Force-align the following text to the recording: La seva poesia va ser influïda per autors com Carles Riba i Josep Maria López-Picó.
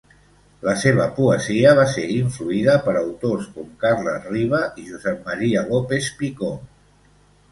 La 0.67 0.71
seva 0.83 1.03
poesia 1.17 1.73
va 1.79 1.83
ser 1.95 2.05
influïda 2.13 2.77
per 2.87 2.95
autors 3.01 3.51
com 3.57 3.67
Carles 3.83 4.25
Riba 4.31 4.61
i 4.85 4.85
Josep 4.89 5.23
Maria 5.31 5.63
López-Picó. 5.69 6.49